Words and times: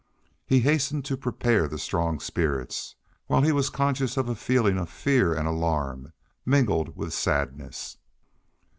He 0.47 0.61
hastened 0.61 1.05
to 1.05 1.15
prepare 1.15 1.67
the 1.67 1.77
strong 1.77 2.19
spirits, 2.19 2.95
while 3.27 3.43
he 3.43 3.51
was 3.51 3.69
conscious 3.69 4.17
of 4.17 4.27
a 4.27 4.33
feeling 4.33 4.79
of 4.79 4.89
fear 4.89 5.31
and 5.35 5.47
alarm, 5.47 6.11
mingled 6.43 6.97
with 6.97 7.13
sadness. 7.13 7.97